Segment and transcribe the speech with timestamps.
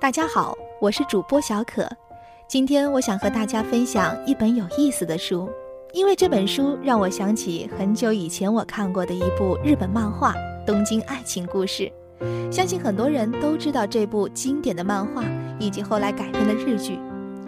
[0.00, 1.86] 大家好，我是主播小可。
[2.48, 5.46] 今天我想和大家分享一本有意思的书，
[5.92, 10.32] 因为这本书让我想起很久以前我看过的一部日本漫画
[10.64, 11.92] 《东京爱情故事》。
[12.50, 15.22] 相信很多人都知道这部经典的漫画
[15.58, 16.98] 以及后来改编的日剧。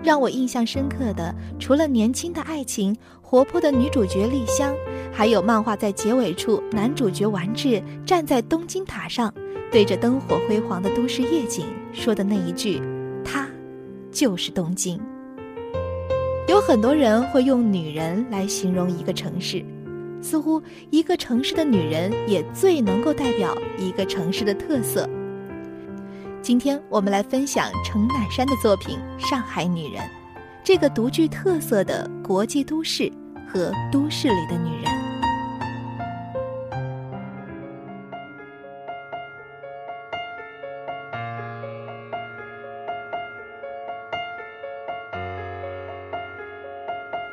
[0.04, 4.74] 让我印象深刻的，除了年轻的爱情、活泼的女主角丽香，
[5.10, 9.32] 还有漫画在结尾处男主角丸治站在东京塔上，
[9.70, 12.80] 对着灯火辉煌的都市夜景说的那一句
[13.24, 13.48] ：“她。”
[14.12, 15.00] 就是东京。
[16.46, 19.64] 有很多人会用女人来形容一个城市，
[20.20, 25.08] 似乎一个城市的女人也最能够代表一个城市的特色。
[26.42, 30.02] 今天我们来分享程乃山的作品《上海女人》，
[30.62, 33.10] 这个独具特色的国际都市
[33.48, 34.91] 和都市里的女人。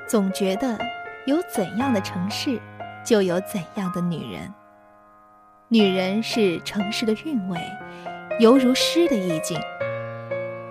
[0.09, 0.75] 总觉得
[1.27, 2.59] 有怎样的城市，
[3.05, 4.51] 就有怎样的女人。
[5.67, 7.59] 女人是城市的韵味，
[8.39, 9.55] 犹如诗的意境；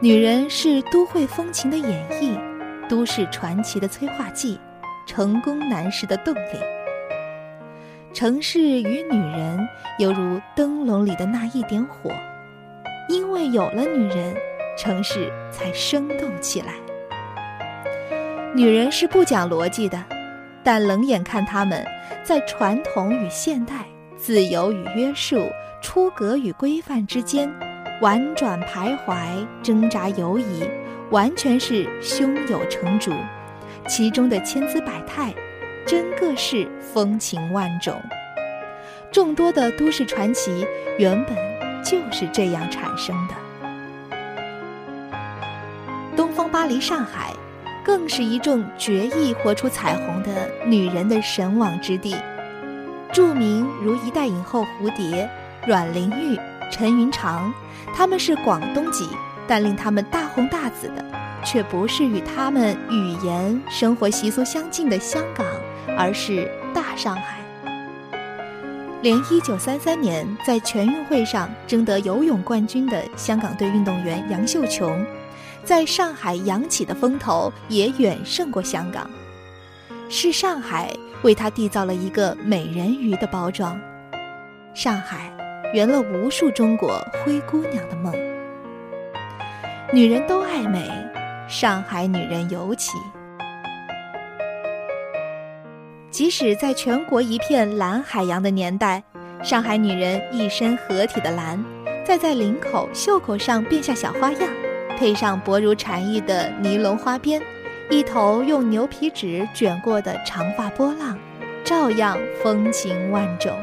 [0.00, 2.36] 女人是都会风情的演绎，
[2.88, 4.58] 都市传奇的催化剂，
[5.06, 6.58] 成功男士的动力。
[8.12, 9.68] 城市与女人
[10.00, 12.10] 犹如灯笼里的那一点火，
[13.08, 14.34] 因为有了女人，
[14.76, 16.72] 城市才生动起来。
[18.58, 20.04] 女人是不讲逻辑的，
[20.64, 21.86] 但冷眼看她们
[22.24, 23.84] 在传统与现代、
[24.16, 25.48] 自由与约束、
[25.80, 27.48] 出格与规范之间
[28.00, 30.68] 婉转徘徊、挣扎游移，
[31.10, 33.12] 完全是胸有成竹。
[33.86, 35.32] 其中的千姿百态，
[35.86, 37.94] 真个是风情万种。
[39.12, 40.66] 众多的都市传奇
[40.98, 41.36] 原本
[41.84, 43.34] 就是这样产生的。
[46.16, 47.32] 东方巴黎、上海。
[47.84, 52.14] 更是一众决意活出彩虹的女人的神往之地，
[53.12, 55.28] 著名如一代影后蝴蝶、
[55.66, 56.38] 阮玲玉、
[56.70, 57.52] 陈云长，
[57.94, 59.08] 他们是广东籍，
[59.46, 61.04] 但令他们大红大紫的，
[61.44, 65.46] 却不是与他们语言、生活习俗相近的香港，
[65.96, 67.38] 而是大上海。
[69.00, 75.06] 连1933年在全运会上争得游泳冠军的香港队运动员杨秀琼。
[75.68, 79.06] 在上海扬起的风头也远胜过香港，
[80.08, 80.90] 是上海
[81.20, 83.78] 为他缔造了一个美人鱼的包装。
[84.72, 85.30] 上海
[85.74, 88.14] 圆了无数中国灰姑娘的梦。
[89.92, 90.90] 女人都爱美，
[91.46, 92.92] 上海女人尤其。
[96.10, 99.04] 即使在全国一片蓝海洋的年代，
[99.42, 101.62] 上海女人一身合体的蓝，
[102.06, 104.57] 再在领口、袖口上变下小花样。
[104.98, 107.40] 配上薄如蝉翼的尼龙花边，
[107.88, 111.16] 一头用牛皮纸卷过的长发波浪，
[111.62, 113.56] 照样风情万种。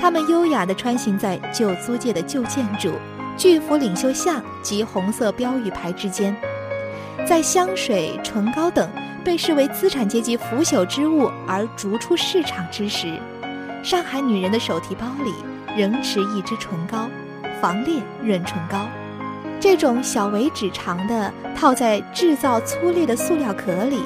[0.00, 2.94] 他们优雅地穿行在旧租界的旧建筑、
[3.36, 6.36] 巨幅领袖像及红色标语牌之间，
[7.24, 8.90] 在香水、唇膏等
[9.24, 13.16] 被视为资产阶级腐朽之物而逐出市场之时，
[13.80, 15.32] 上海女人的手提包里
[15.80, 17.08] 仍持一支唇膏，
[17.60, 18.88] 防裂润唇膏。
[19.58, 24.00] 这种小为指长的，套在制造粗劣的塑料壳里，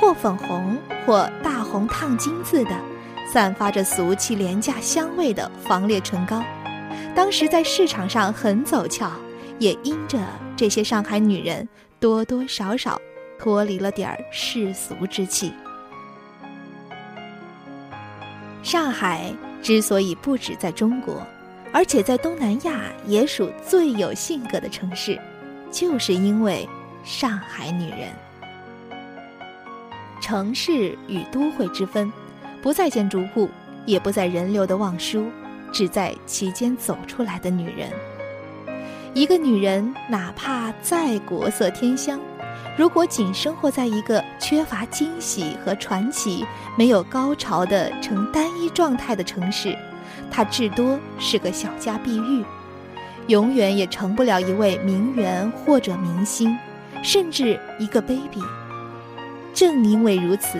[0.00, 2.70] 或粉红或大红烫金字的，
[3.30, 6.42] 散发着俗气廉价香味的防裂唇膏，
[7.14, 9.10] 当时在市场上很走俏，
[9.58, 10.18] 也因着
[10.56, 11.68] 这些上海女人
[12.00, 12.98] 多多少少
[13.38, 15.52] 脱离了点儿世俗之气。
[18.62, 21.20] 上海之所以不止在中国。
[21.72, 25.18] 而且在东南亚也属最有性格的城市，
[25.70, 26.68] 就是因为
[27.02, 28.10] 上海女人。
[30.20, 32.12] 城市与都会之分，
[32.60, 33.48] 不在建筑物，
[33.86, 35.28] 也不在人流的望舒，
[35.72, 37.90] 只在其间走出来的女人。
[39.14, 42.20] 一个女人哪怕再国色天香，
[42.78, 46.46] 如果仅生活在一个缺乏惊喜和传奇、
[46.78, 49.76] 没有高潮的呈单一状态的城市。
[50.30, 52.44] 她至多是个小家碧玉，
[53.26, 56.58] 永远也成不了一位名媛或者明星，
[57.02, 58.42] 甚至一个 baby。
[59.54, 60.58] 正因为如此，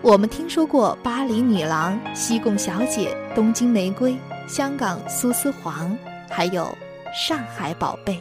[0.00, 4.16] 我们听说过巴黎女郎、西贡小姐、东京玫瑰、
[4.48, 5.96] 香港苏丝黄，
[6.28, 6.66] 还有
[7.14, 8.18] 上海宝贝。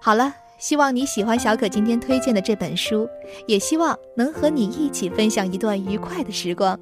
[0.00, 0.32] 好了。
[0.58, 3.08] 希望你喜欢小可今天推荐的这本书，
[3.46, 6.78] 也希望能和你一起分享一段愉快的时光。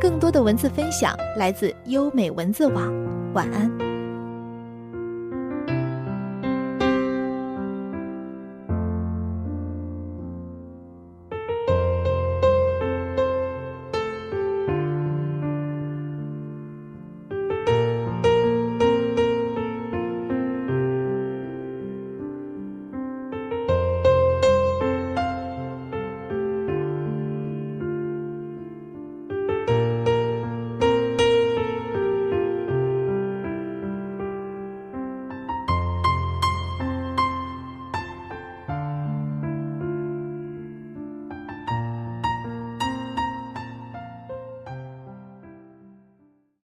[0.00, 2.92] 更多的文字分享来自优美文字网，
[3.32, 3.89] 晚安。